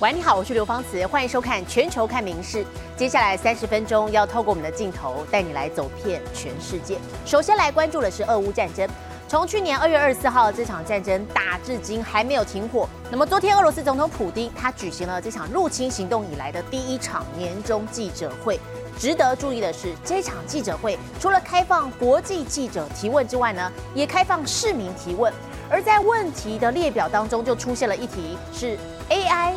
[0.00, 2.64] 喂，你好，我是刘芳慈，欢迎收看《全球看名事》。
[2.96, 6.98] 接下来三十分钟要透过我们的镜头带你来走遍全世界。
[7.24, 8.88] 首先来关注的是俄乌战争，
[9.28, 12.88] 从去年二月二十四号这场战争打至今还没有停火。
[13.08, 18.58] 那么昨天俄罗斯总统普京他举行了这场入侵行动以来的第一场年终记者会。
[18.98, 25.32] 值得注意的是，这场记者会除了开放国际记者提问之外呢，也开放市民提问。
[25.70, 28.76] 而在问题的列表当中，就出现了一题是
[29.08, 29.52] AI。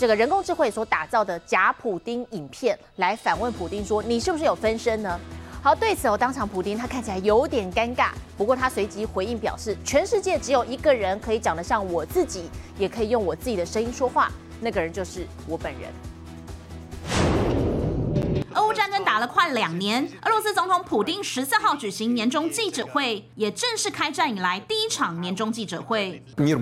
[0.00, 5.20] 这个人工智慧所打造的假普丁影片来反问普丁说：“你是不是有分身呢？”
[5.62, 15.92] 好，对此我，当场普丁他看起来有点尴尬，不过他随即回应表示：“全世界只有一个人可以长得像我自己，也可以用我自己的声音说话，那个人就是我本人。”
[18.72, 26.22] 战争打了快两年，俄罗斯总统普京十四号举行年终记者会，也正式开战以来第一场年终记者会。
[26.36, 26.56] There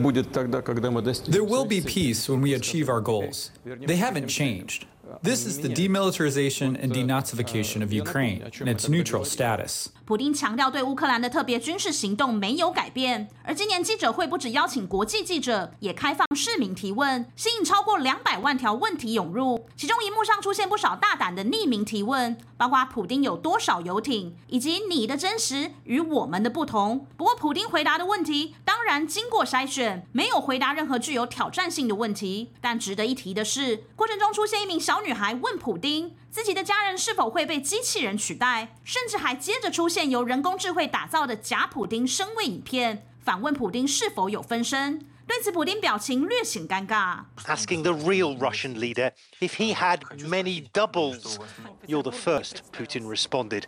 [1.44, 3.50] will be peace when we achieve our goals.
[3.64, 4.82] They haven't changed.
[5.22, 9.86] This is the demilitarization and denazification of Ukraine and its neutral status.
[10.05, 13.28] 普丁强调，对乌克兰的特别军事行动没有改变。
[13.42, 19.66] 而今年记者会不止邀请国际记者，也开放市民提问，吸引超过两百万条问题涌入。
[19.77, 27.06] 其中，荧幕上出现不少大胆的匿名提问，包括普丁有多少游艇，以及你的真实与我们的不同。
[27.16, 32.50] 不过，普丁回答的问题当然经过筛选，没有回答任何具有挑战性的问题。
[32.62, 36.16] 但值得一提的是，过程中出现一名小女孩问普丁。
[36.30, 38.69] 自己的家人是否会被机器人取代？
[38.83, 45.05] 甚至还接着出现由人工智慧打造的假普丁声位影片，反问普丁是否有分身。
[45.25, 47.19] 对此，普丁表情略显尴尬。
[47.45, 51.38] Asking the real Russian leader if he had many doubles.
[51.88, 53.63] You're the first, Putin responded.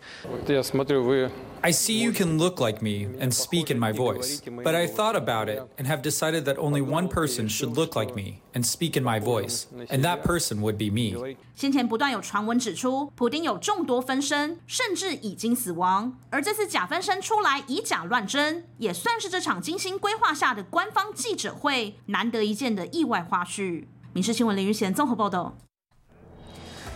[1.62, 5.16] I see you can look like me and speak in my voice, but I thought
[5.16, 8.99] about it and have decided that only one person should look like me And speak
[8.99, 11.35] in my voice, and that person would be me.
[11.55, 16.17] 先前不断有传闻指出，普丁有众多分身，甚至已经死亡。
[16.29, 23.85] 而这次假分身出来以假乱真，也算是这场精心规划下的官方记者会难得一见的意外花絮。
[24.13, 25.55] 民事新闻林玉贤综合报道。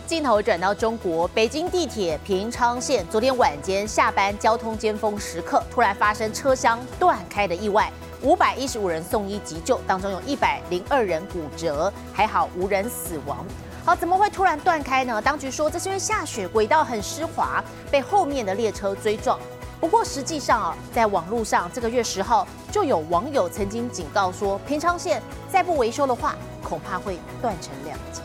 [0.06, 13.44] 镜头转到中国北京地铁平昌线，昨天晚间下班交通尖峰时刻，突然发生车厢断开的意外，五百一十五人送医急救，当中有一百零二人骨折，还好无人死亡。
[13.84, 15.22] 好，怎么会突然断开呢？
[15.22, 19.38] 当局说这是因为下雪，轨道很湿滑，被后面的列车追撞。
[19.78, 25.22] 不过实际上啊，在网络上这个月十号就有网友曾经警告说，平昌线
[25.52, 26.34] 再不维修的话，
[26.64, 28.22] 恐怕会断成两截。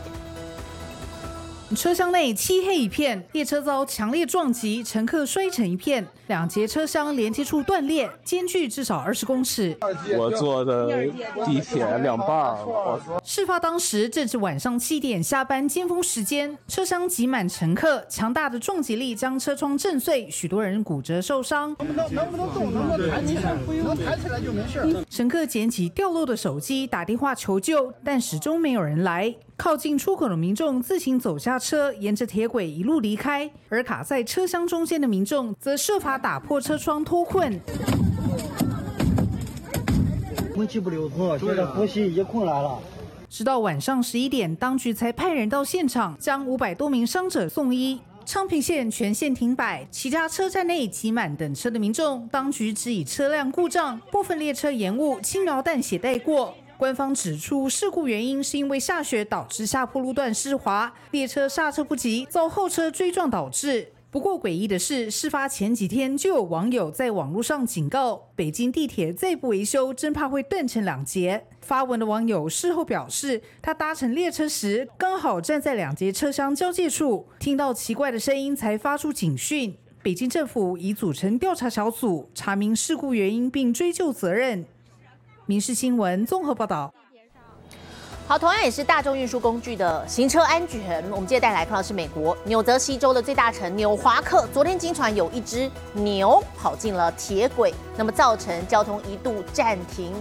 [1.76, 9.76] 车厢内漆黑一片，列车遭强烈撞击，乘客摔成一片，两节车厢连接处断裂，间距至少二十公尺。
[10.16, 11.06] 我坐的
[11.44, 12.56] 地铁两半。
[13.24, 21.76] 事发当时正是晚上七点下班尖峰时间，车厢挤满乘客，强大的撞击力将车窗震碎，许多人骨折受伤。
[21.78, 22.72] 能不能不能动？
[22.72, 23.54] 能不能抬起来？
[23.66, 25.04] 能抬起来就没事。
[25.10, 29.34] 乘客捡起掉落的手机，打电话求救，但始终没有人来。
[29.54, 37.60] 靠近出口的民众自行走下车，沿着铁轨一路离开；而卡在车厢中间的民众则设法打破车窗脱困。
[40.54, 42.78] 空气不流通，现在呼吸已经困难了。
[43.28, 48.00] 直到晚上十一点，当局才派人到现场，将五百多名伤者送医。
[48.24, 52.28] 昌平线全线停摆，其他车站内挤满等车的民众。
[52.30, 56.54] 当局只以车辆故障、部分列车延误、轻描淡写带过。
[56.76, 63.91] 官方指出，事故原因是因为下雪导致下坡路段湿滑，列车刹车不及，遭后车追撞导致。
[64.12, 71.46] 不过诡异的是，事发前几天就有网友在网络上警告，北京地铁再不维修，真怕会断成两截。
[71.62, 79.74] 发文的网友事后表示，他搭乘列车时刚好站在两节车厢交界处，听到奇怪的声音才发出警讯。
[80.02, 84.66] 北京政府已组成调查小组，查明事故原因并追究责任。
[85.46, 86.92] 民事新闻综合报道。
[88.28, 100.14] 好，同样也是大众运输工具的行车安全，我们接着带来看到是美国纽泽西州的最大城纽华克，昨天经传有一只牛跑进了铁轨，那么造成交通一度暂停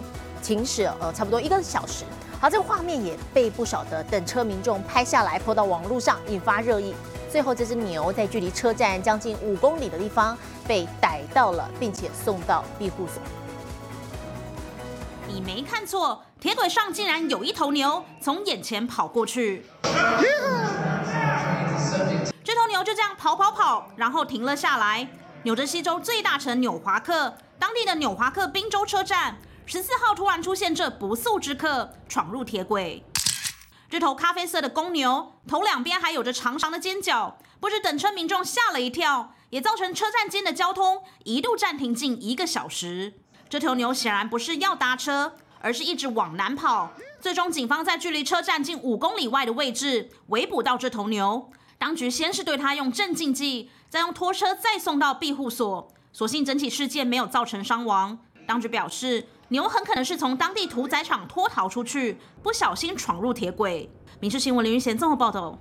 [0.43, 2.03] 停驶，呃，差不多一个小时。
[2.39, 6.93] 好，这个画面也被不少的等车民众拍下来，泼到网络上，引发热议。
[7.31, 10.37] 最后，这只牛在距离车站将近五公里的地方
[10.67, 13.21] 被逮到了，并且送到庇护所。
[15.27, 19.63] 你没看错，铁轨上竟然有一头牛从眼前跑过去。
[22.43, 25.07] 这头牛就这样跑跑跑，然后停了下来。
[25.43, 33.05] 纽泽西州最大城纽华克，当地的纽华克宾州车站，十四号突然出现这不速之客，闯入铁轨。
[33.87, 43.13] 这头咖啡色的公牛头两边还有着长长的尖角，不止等车民众吓了一跳，也造成车站间的交通一度暂停近一个小时。
[43.47, 46.91] 这头牛显然不是要搭车，而是一直往南跑。
[47.19, 51.49] 最终，警方在距离车站近五公里外的位置围捕到这头牛。
[51.77, 55.87] 当局先是对它用镇静剂，再用拖车再送到庇护所。
[56.13, 58.17] 所幸整体事件没有造成伤亡。
[58.45, 63.89] 当局表示，牛很可能是从当地屠宰场脱逃出去，不小心闯入铁轨。
[64.19, 65.57] 民事新闻林云贤综合报道。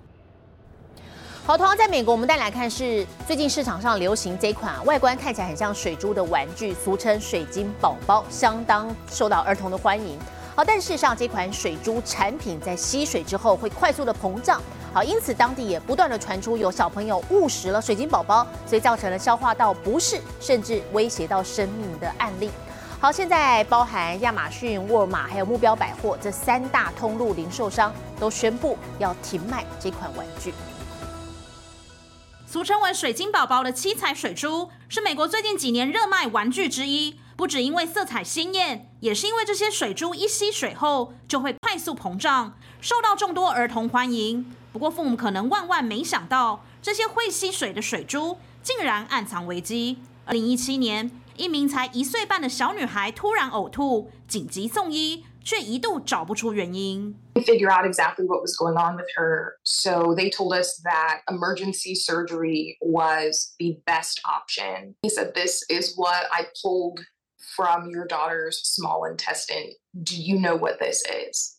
[1.46, 10.16] 好，同样在美国，我们再来看是最近市场上流行这款外观看起来很像水珠的玩具，俗称水晶宝宝，相当受到儿童的欢迎。
[10.54, 14.62] 好，但事实上这款水珠产品在吸水之后会快速的膨胀。
[14.92, 22.50] 好，因此当地也不断的传出有小朋友误食了水晶宝宝，所以造成了消化道不适，甚至威胁到生命的案例。
[23.00, 30.52] 好，现在包含亚马逊、沃尔玛还有目标百货这三大通路零售商都宣布要停卖这款玩具。
[32.50, 37.14] 俗称为水晶宝宝的七彩水珠，是美国最近几年热卖玩具之一。
[37.36, 44.52] 不只因为色彩鲜艳，也是因为这些水珠一吸水后就会快速膨胀，受到众多儿童欢迎。
[44.72, 49.98] 不过父母可能万万没想到，这些会吸水的水珠竟然暗藏危机。
[50.24, 55.24] 二零一七年，一名才一岁半的小女孩突然呕吐，紧急送医。
[55.43, 57.15] 却一度找不出原因。
[57.35, 59.57] Figure out exactly what was going on with her.
[59.63, 64.95] So they told us that emergency surgery was the best option.
[65.01, 66.99] He said, This is what I pulled
[67.55, 69.73] from your daughter's small intestine.
[69.93, 71.57] Do you know what this is?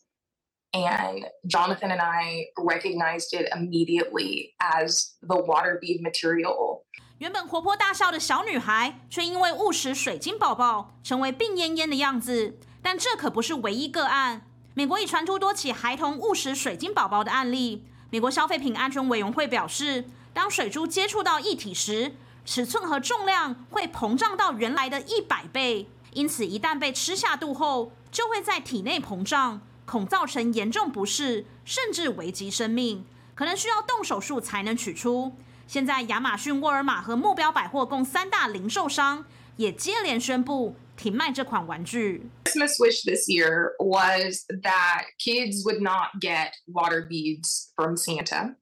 [0.73, 6.83] And Jonathan and I recognized it immediately as the water bead material.
[7.19, 12.59] 原本活泼大笑的小女孩，却因为误食水晶宝宝，成为病恹恹的样子。
[12.82, 14.42] 但这可不是唯一个案。
[14.74, 17.84] 美国已传出多起孩童误食水晶宝宝的案例。
[18.10, 22.14] 美国消费品安全委员会表示，当水珠接触到液体时，
[22.44, 25.88] 尺寸和重量会膨胀到原来的一百倍。
[26.12, 35.32] 因此，一旦被吃下肚后，就会在体内膨胀，恐造成严重不适，甚至危及生命，可能需要动手术才能取出。
[35.66, 39.24] 现在，亚马逊、沃尔玛和目标百货共三大零售商
[39.56, 40.76] 也接连宣布。
[40.96, 42.26] 停卖这款玩具。
[42.44, 48.56] Christmas wish this year was that kids would not get water beads from Santa.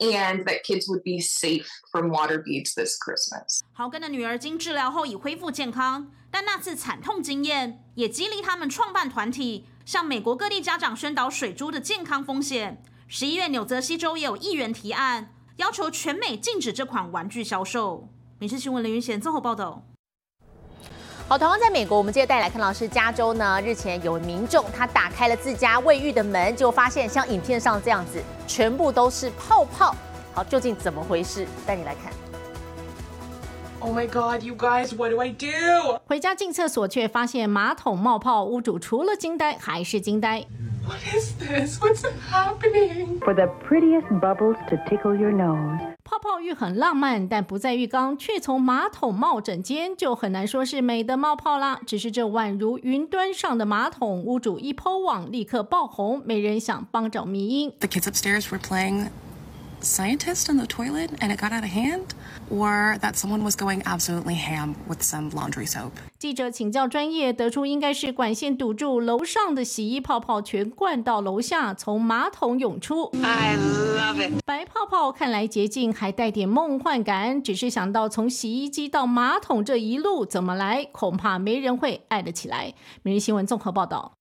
[0.00, 3.60] And that kids would be safe from water beads this Christmas.
[3.72, 12.82] 豪根的女儿经治疗后已恢复健康，但那次惨痛经验也激励他们创办团体，向美国各地家长宣导水珠的健康风险。
[13.06, 18.08] 十一月，纽泽西州也有议员提案，要求全美禁止这款玩具销售。
[18.40, 19.86] 民事新闻林云贤综合报道。
[21.26, 23.58] 好，同样在美国，我们接着带来看到是加州呢。
[23.64, 29.96] 日前有民众他打开了自家卫浴的门，就发现像影片上这样子，全部都是泡泡。
[30.34, 31.46] 好，究竟怎么回事？
[31.66, 32.12] 带你来看。
[33.80, 35.98] Oh my god, you guys, what do I do?
[36.06, 40.44] 回家进厕所却发现马桶冒泡，屋主除了惊呆还是惊呆。
[40.86, 41.80] What is this?
[41.80, 43.18] What's happening?
[43.20, 45.93] For the prettiest bubbles to tickle your nose.
[46.04, 51.80] 泡泡浴很浪漫，但不在浴缸，却从马桶冒枕间，就很难说是美的冒泡啦。
[51.86, 57.72] 只是这宛如云端上的马桶，屋主一抛网立刻爆红，没人想帮找迷因。
[59.84, 62.14] Scientist in the toilet and it got out of hand,
[62.50, 65.92] or that someone was going absolutely ham with some laundry soap.
[66.18, 73.10] 记者请教专业，得出应该是管线堵住，楼上的洗衣泡泡全灌到楼下，从马桶涌出。
[73.22, 74.32] I love it。
[74.46, 77.42] 白泡泡看来洁净，还带点梦幻感。
[77.42, 82.72] 只是想到从洗衣机到马桶这一路怎么来，恐怕没人会爱得起来。
[83.02, 84.12] 每日新闻综合报道。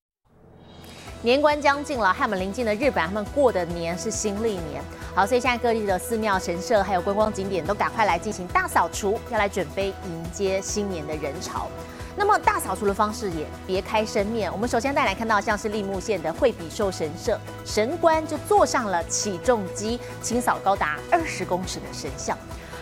[1.21, 4.83] 年关将近了，和我们邻近的日本，他们过的年是新历年。
[5.15, 11.67] 好，所以现在各地的寺庙、神社还有观光景点都赶快来进行大扫除，要来准备迎接新年的人潮。
[12.15, 14.51] 那么大扫除的方式也别开生面。
[14.51, 22.35] 我们首先带来看到，像是立木县的惠比寿神社，神官就坐上了起重机，清扫高达二十公尺的神像。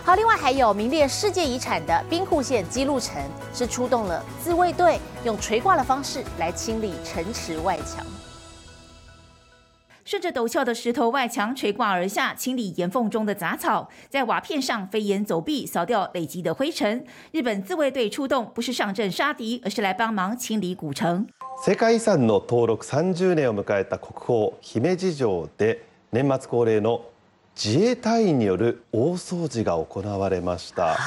[0.06, 3.22] 好，另外还有名列世界遗产的兵库县基路城，
[3.54, 8.06] 是出动了自卫队，用垂挂的方式来清理城池外墙。
[10.11, 17.05] 顺着陡峭的石头外墙垂挂而下，清理岩缝中的杂草，在瓦片上飞檐走壁，扫掉累积的灰尘。
[17.33, 21.27] 日本自卫队出动，不是上阵杀敌，而是来帮忙清理古城。
[21.65, 27.01] 世界遺産の登録30年を迎えた国宝姫路城で年末恒例の
[27.56, 30.98] 自衛隊員による大掃除が行われました。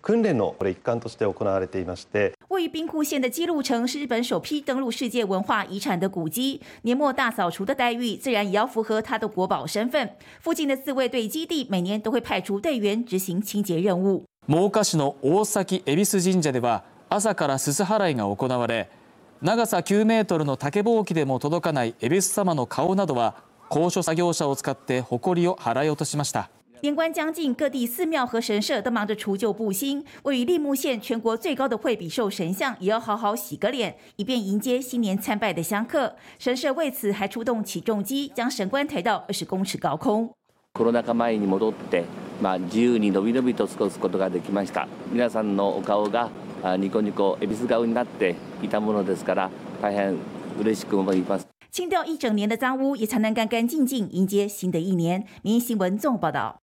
[0.00, 2.32] 訓練の一環として行われていまして。
[2.48, 10.10] 位于兵库县的基路城是日本首批登陆世界文化遗产的古迹，年末大扫除的待遇自然也要符合它的国宝身份。
[10.40, 14.24] 附近的自卫队基地每年都会派出队员执行清洁任务。
[14.48, 18.88] 真岡市の大崎恵比寿神社では朝からすす払いが行われ
[19.40, 23.36] 長さ9メートルの竹ぼうきでも届かない恵比寿様の顔などは
[23.72, 26.50] 高所作業車を使って埃を払い落としました
[26.82, 30.04] 年关将近，各地寺庙和神社都忙着除旧布新。
[30.24, 36.14] 位于立木县全国最高的惠比寿神像也要好好洗个脸，以便迎接新年参拜的香客。
[36.38, 40.28] 神社为此还出动起重机，将神官抬到二十公尺高空。
[40.74, 42.04] コロナ禍前に戻って、
[42.42, 46.28] まあ、自由にのびのびと過ごすことができました皆さんのお顔が
[46.78, 49.50] ニコニコ恵比寿顔になっていたものですから
[49.80, 50.16] 大変
[50.60, 55.24] 嬉しく思います清掉一整年的脏污，也才能干干净净迎接新的一年。
[55.40, 56.60] 民新闻综合报道。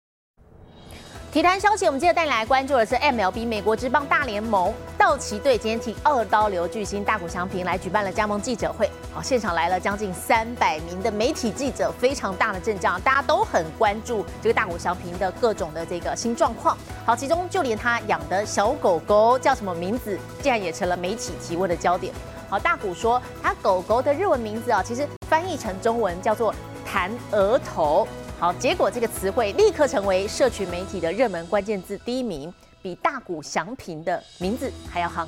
[1.31, 8.87] 体坛消息，我们接着带你来关注的是 MLB 美国职棒大联盟，道奇队今天替二刀流巨星大谷翔平来举办了加盟记者会。
[9.11, 16.77] 好，现场来了将近三百名的媒体记者，非常大的阵仗，大家都很关注这个大谷翔平的各种的这个新状况。
[17.03, 22.13] 好，其中就连他养的小狗狗叫什么名字，竟然也成了媒体提问的焦点。
[22.49, 26.53] 好，大谷说他狗狗的日文名字啊，其实翻译成中文叫做
[26.83, 28.07] 弹额头。
[28.39, 32.51] 好，结果这个词汇立刻成为社群媒体的热门关键字第一名，
[32.81, 35.27] 比大谷翔平的名字还要夯。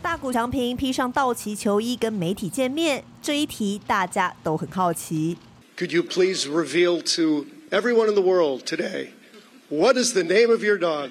[0.00, 5.36] 大谷翔平披上道奇球衣跟媒体见面，这一题大家都很好奇。
[5.76, 9.08] Could you please reveal to everyone in the world today
[9.68, 11.10] what is the name of your dog?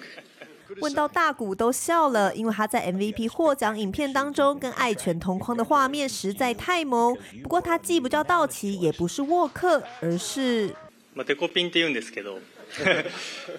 [0.82, 7.16] 问到大谷都笑了，因为他在 MVP 获奖影片当中跟爱犬同框的画面实在太萌。
[7.42, 10.76] 不过他既不叫道奇，也不是沃克，而是
[11.14, 12.40] まあ、デコピンって言うんですけど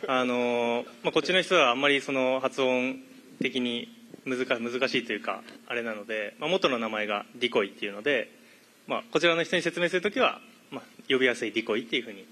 [0.08, 2.96] あの、まあ、こっちの人はあんまりその発音
[3.40, 3.88] 的に
[4.24, 8.30] 難難しいというかあれなので、まあ、元の名前がディコイっていうので、
[8.86, 12.24] まあ、こちらの人に説明するときは、まあ、呼びやすいディコイっていうふうに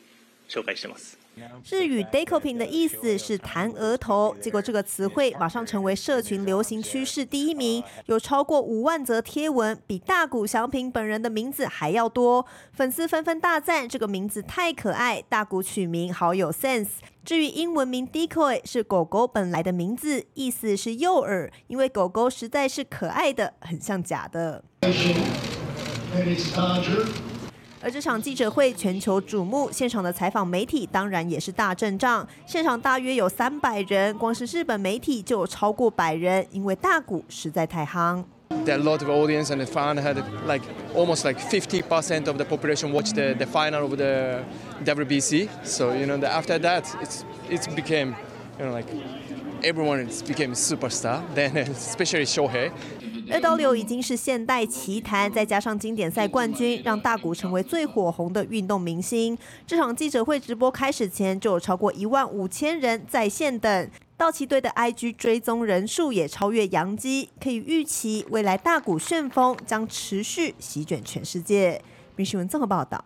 [0.50, 1.16] 紹介してます。
[1.70, 12.46] 日语 “decoping” 的意思是弹额头，结果这个词汇马上成为社群流行趋势第一名，有超过五万则贴文，比大谷翔平本人的名字还要多。
[12.72, 16.88] 粉丝纷纷大赞这个名字太可爱，大谷取名好有 sense。
[17.25, 24.64] 至于英文名 decoy 是狗狗本来的名字，意思是诱饵，因为狗狗实在是可爱的，很像假的。
[27.83, 32.27] 而这场记者会全球瞩目，现场的采访媒体当然也是大阵仗。
[32.47, 38.23] 现场大约有三百人，光是日本媒体就有超过百人，因为大谷实在太夯。
[38.67, 40.63] There are a lot of audience and the fan had like
[40.95, 44.43] almost like 50% of the population watched the, the final of the
[44.85, 45.49] WBC.
[45.63, 48.15] So you know the, after that it's it became
[48.59, 48.89] you know like
[49.63, 51.23] everyone became superstar.
[51.35, 52.71] Then especially Shohei.
[53.33, 59.39] 二刀流已经是现代奇谈，再加上经典赛冠军，让大谷成为最火红的运动明星。
[59.65, 63.91] 这场记者会直播开始前，就有超过一万五千人在线等。
[64.17, 71.81] 道奇队的 IG 追踪人数也超越洋基，可以预期未来大谷旋风将持续席卷全世界。
[72.17, 73.05] 民新闻综合报道。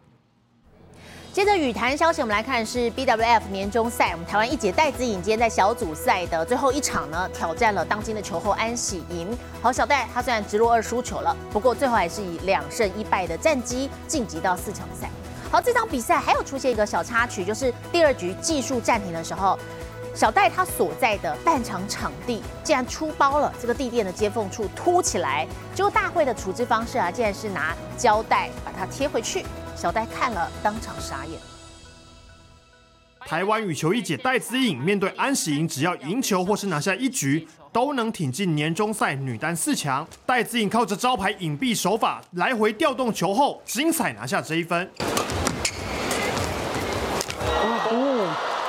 [1.35, 9.37] 接着羽坛消息，我们来看是 BWF 年终赛，我们台湾一姐戴资颖今天在小组赛的最后一场呢，挑战了当今的球后安喜莹。
[9.61, 15.11] 好，小戴她虽然直落二输球了，不过最后还是以两胜一败的战绩晋级到四强赛。
[15.51, 19.59] 好，这场比赛还有出现一个小插曲，就是第二局技术暂停的时候，
[20.15, 29.45] 小戴她所在的半场场地竟然出包了，这个地垫的接缝处凸起来，结果大会的处置方式啊，竟然是拿胶带把它贴回去。
[29.77, 31.39] 小戴看了当场傻眼。
[33.27, 40.07] 台湾羽球一姐戴资颖面对安喜莹，只要赢球或是拿下一局，都能挺进年终赛女单四强。
[40.27, 44.91] 戴资颖靠着招牌隐蔽手法，来回调动球后，精彩拿下这一分。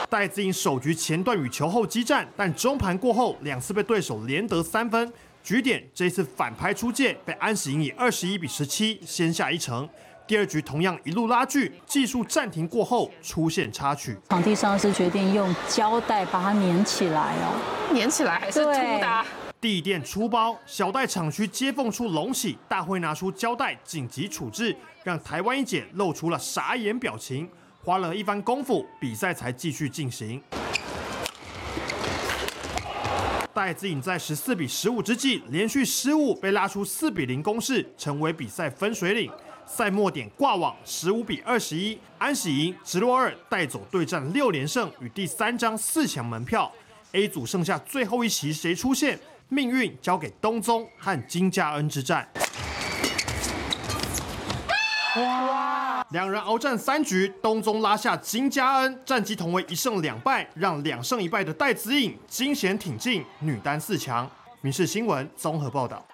[0.10, 5.12] 戴资颖首局前段与球后激战，但中盘过后两次被对手连得三分，
[5.44, 9.90] 局点这一次反拍出界，被安喜莹以二十一比十七先下一城。
[10.28, 19.26] 第二局同样一路拉锯，技术暂停过后出现插曲，场地上是决定用胶带把它粘起来哦，粘起来还是凸的？
[19.62, 27.48] 地垫出包，小戴厂区接缝处隆起，大会拿出胶带紧急处置，让台湾一姐露出了傻眼表情。
[27.84, 30.42] 花了一番功夫，比赛才继续进行。
[33.54, 39.32] 戴资颖在十四比十五之际连续失误，被拉出四比零攻势，成为比赛分水岭。
[39.68, 46.72] 赛末点挂网十五比二十一，安喜赢直落二带走对战六连胜与第三张四强门票。
[47.12, 49.20] A 组剩下最后一席谁出现？
[49.48, 52.28] 命运交给东宗和金佳恩之战。
[55.18, 56.06] 哇！
[56.12, 64.30] 两人鏖战三局，东宗拉下金佳恩，战绩同为一胜两败，让两胜一败的戴资颖惊险挺进女单四强。
[64.62, 66.06] 民事新闻综合报道。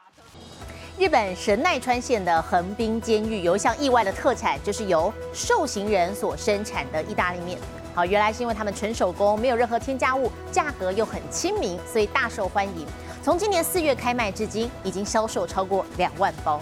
[0.97, 7.57] 日本神奈川县的横滨监狱有一项意外的特产，就是由受刑人所生产的意大利面。
[7.95, 12.85] 好，原来是因为他们纯手工，没有任何添加物，价格又很亲民，所以大受欢迎。
[13.23, 16.61] 从今年四月开卖至今，已经销售超过两万包。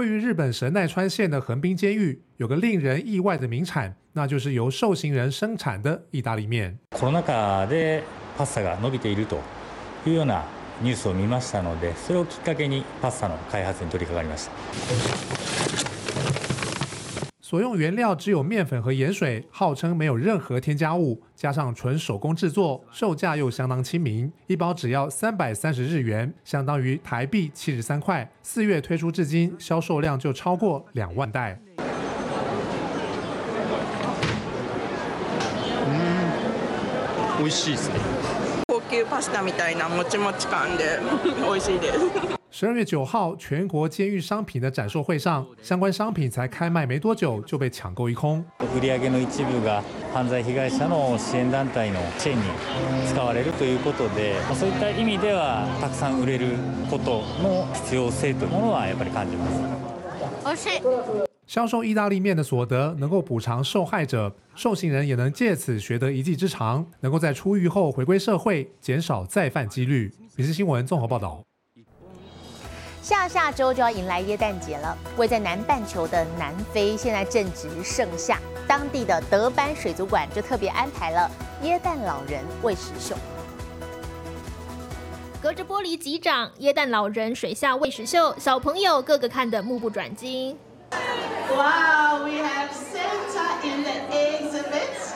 [0.00, 6.78] 位于日本神奈川县的横滨监狱，有个令人意外的名产，那就是由受刑人生产的意大利面。
[6.90, 8.02] コロナ禍で
[8.36, 9.38] パスタが伸びていると
[10.04, 10.44] いうような
[10.82, 14.52] ニュースを見ましたので、それをきっかけにパスタの開発に取り掛かりました。
[17.40, 28.30] 所用原料只有面粉和盐水，号称没有任何添加物， 加上纯手工制作，售价又相当亲民，一包只要三百三十日元，相当于台币七十三块。
[28.42, 31.58] 四月推出至今，销售量就超过两万袋。
[35.88, 38.19] 嗯，美味しいですね。
[39.21, 40.99] 高級パスタみたいなもちもち感で
[41.45, 41.99] 美味しいです。
[42.51, 48.43] 十二月九号，全国监狱商品的展售会上，相关商品才开卖没多久就被抢购一空。
[48.75, 49.81] 売上の一部が
[50.13, 52.45] 犯罪被害者の支援団体のチェーンに
[53.07, 56.57] 使われるということで、そういった意味ではたくさん売れる
[56.89, 61.30] ことの必要性というものはやっぱり感じます。
[61.51, 70.09] 销售意大利面的所得能够补偿受害者，受刑人也能借此学得一技之长，能够在出狱后回归社会，减少再犯几率。
[70.37, 71.43] 《民事新闻》综合报道。
[73.01, 74.97] 下下周就要迎来耶诞节了。
[75.17, 81.29] 位在南半球的南非现在正值盛夏，当地的德班水族馆就特别安排了
[81.63, 83.13] 耶诞老人喂食秀。
[85.41, 90.55] 隔着玻璃击掌，耶诞老人水下喂食秀，小朋友个个看得目不转睛。
[91.50, 93.96] Wow, we have Santa in the
[94.40, 95.14] exhibit.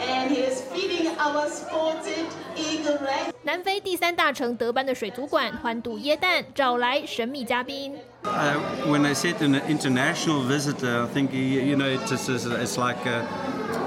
[0.00, 3.32] and he is feeding our spotted egret.
[3.42, 7.94] 南非第三大城德班的水族馆欢度耶诞，找来神秘嘉宾。
[8.24, 13.22] Uh, when I said an international visitor, I think you know it's, it's, it's like uh,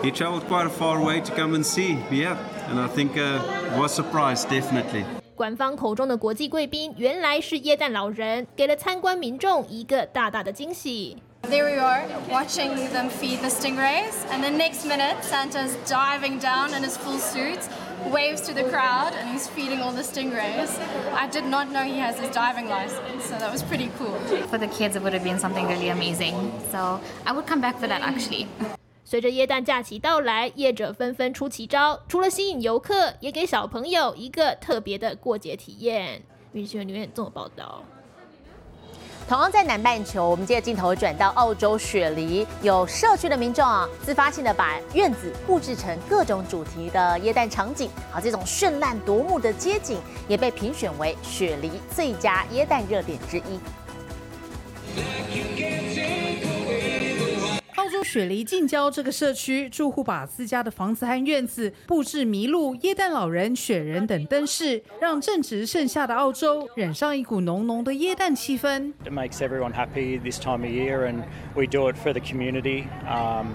[0.04, 1.98] he travelled quite a far way to come and see.
[2.12, 2.38] Yeah,
[2.70, 3.40] and I think uh,
[3.78, 5.06] was surprised definitely.
[5.42, 11.18] 官方口中的国际贵宾，原来是耶诞老人，给了参观民众一个大大的惊喜。
[11.44, 16.84] There we are, watching them feed the stingrays, and the next minute, Santa's diving down in
[16.84, 17.60] his full suit,
[18.12, 20.72] waves to the crowd, and he's feeding all the stingrays.
[21.14, 24.18] I did not know he has his diving license, so that was pretty cool.
[24.50, 26.52] For the kids, it would have been something really amazing.
[26.72, 28.48] So I would come back for that actually.
[29.05, 36.23] 随着耶诞假期到来，业者纷纷出奇招，除了吸引游客，也给小朋友一个特别的过节体验。
[36.53, 37.83] 运新闻留言综合报道。
[39.29, 55.82] 同样在南半球，我们接着镜头转到澳洲雪梨，有社区的民众啊，自发性的把院子布置成各种主题的耶诞场景，好，这种绚烂夺目的街景也被评选为雪梨最佳耶诞热点之一。
[58.03, 68.93] 雪梨近郊这个社区，住户把自家的房子和院子布置麋鹿、耶诞老人、雪人等灯饰，让正值盛夏的澳洲染上一股浓浓的耶诞气氛。
[69.05, 71.23] It makes everyone happy this time of year, and
[71.55, 72.85] we do it for the community.
[73.07, 73.55] Um,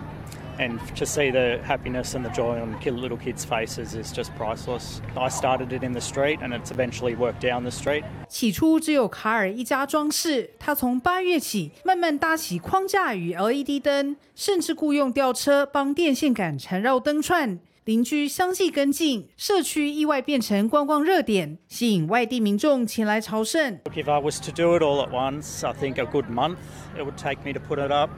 [0.58, 5.00] and to see the happiness and the joy on little kids' faces is just priceless.
[5.16, 8.04] I started it in the street, and it's eventually worked down the street.
[8.28, 17.58] 起初只有卡尔一家装饰，他从八月起慢慢搭起框架与 LED 灯，甚至雇佣吊车帮电线杆缠绕灯串。
[17.85, 23.80] 邻居相继跟进，社区意外变成观光热点，吸引外地民众前来朝圣。
[23.92, 26.58] If I was to do it all at once, I think a good month
[26.96, 28.11] it would take me to put it up.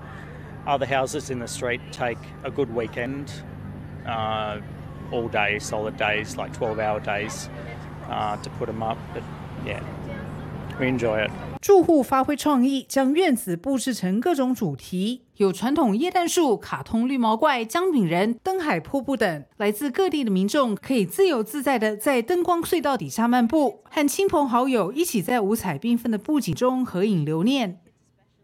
[0.70, 3.32] Other houses in the street take a good weekend,
[4.06, 4.60] uh,
[5.12, 7.50] all day, solid days, like 12 hour days
[8.08, 9.00] uh, to put them up.
[9.12, 9.24] But
[9.66, 9.82] yeah,
[10.80, 11.32] we enjoy it.
[11.60, 19.46] 住户发挥创意，将院子布置成各种主题，有传统椰蛋树、卡通绿毛怪、姜饼人、灯海瀑布等。
[19.58, 27.80] 来自各地的民众可以自由自在的在灯光隧道底下漫步，和亲朋好友一起在五彩缤纷的布景中合影留念。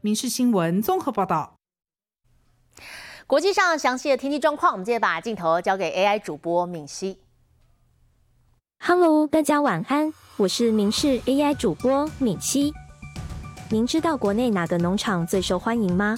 [0.02, 1.55] 民事新闻综合报道。
[3.28, 7.18] 国际上详细的天气状况，我们接着把镜头交给 AI 主播敏熙。
[8.78, 12.72] Hello，大家晚安，我是明视 AI 主播敏熙。
[13.72, 16.16] 您知道国内哪个农场最受欢迎吗？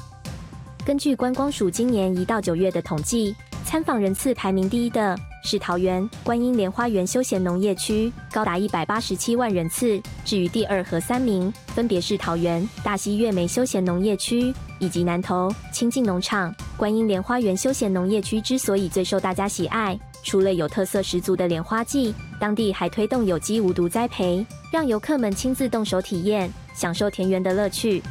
[0.85, 9.97] 根据观光署今年一到九月的统计，参访人次排名第一的是桃园观音莲花园休闲农业区，高达一百八十七万人次。
[10.25, 16.53] 至于第二和三名，分别是桃园大溪月梅休闲农业区以及南投清境农场。
[16.75, 26.51] 观音莲花园休闲农业区之所以最受大家喜爱，除了有特色十足的莲花季，当地还推动有机无毒栽培，让游客们亲自动手体验。
[26.75, 28.03] 享受田园的乐趣。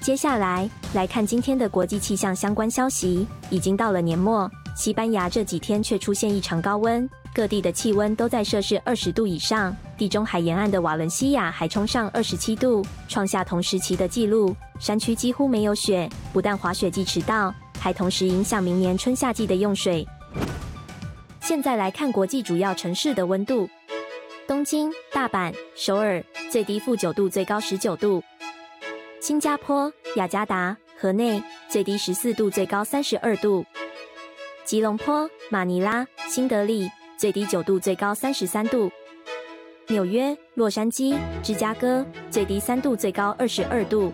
[0.00, 3.26] 接下来来看今天的国际气象相关消息。
[3.50, 9.74] 已经到了年末，西班牙这几天却出现异常高温，各地的气温都在摄氏二十度以上。
[9.98, 14.56] 地中海沿岸的瓦伦西亚还冲上二十七度，创下同时期的纪录。
[14.78, 20.06] 山区几乎没有雪，不但滑雪季迟到，还同时影响明年春夏季的用水。
[21.40, 23.68] 现在来看国际主要城市的温度。
[24.48, 28.20] 东京、大阪、首尔最低负九度，最高十九度；
[29.20, 33.64] 新加坡、雅加达、河内最低十四度，最高三十二度；
[34.64, 38.88] 吉隆坡、马尼拉、新德里最低九度，最高三十三度；
[39.88, 44.12] 纽约、洛杉矶、芝加哥最低三度，最高二十二度；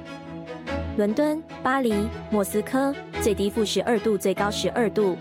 [0.97, 1.95] 伦敦、巴黎、
[2.31, 5.17] 莫斯科最低负十二度，最高十二度。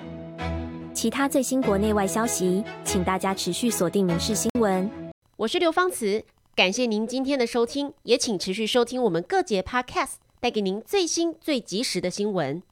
[0.93, 4.89] 其他最新国内外消息，请大家持续锁定《民事新闻》。
[5.35, 6.23] 我是刘芳慈，
[6.55, 12.63] 感谢您今天的收听，也请持续收听我们各节 Podcast，带给您最新最及时的新闻。